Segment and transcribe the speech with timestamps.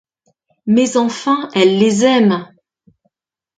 [0.65, 2.49] Mais enfin elles les aiment.